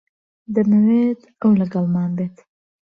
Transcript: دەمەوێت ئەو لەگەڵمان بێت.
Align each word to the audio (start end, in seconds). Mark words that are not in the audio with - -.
دەمەوێت 0.55 1.21
ئەو 1.41 1.51
لەگەڵمان 1.61 2.11
بێت. 2.17 2.35